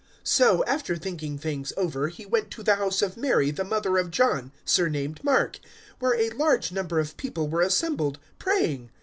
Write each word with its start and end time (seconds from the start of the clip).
012:012 0.23 0.27
So, 0.29 0.63
after 0.65 0.95
thinking 0.95 1.37
things 1.37 1.73
over, 1.77 2.07
he 2.07 2.25
went 2.25 2.49
to 2.49 2.63
the 2.63 2.73
house 2.77 3.03
of 3.03 3.17
Mary, 3.17 3.51
the 3.51 3.63
mother 3.63 3.99
of 3.99 4.09
John 4.09 4.51
surnamed 4.65 5.23
Mark, 5.23 5.59
where 5.99 6.19
a 6.19 6.31
large 6.35 6.71
number 6.71 6.99
of 6.99 7.17
people 7.17 7.47
were 7.47 7.61
assembled, 7.61 8.17
praying. 8.39 8.89